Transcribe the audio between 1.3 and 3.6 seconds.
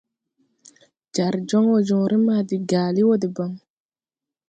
jɔŋ wɔ jɔŋre maa de gaali wɔ deɓaŋ.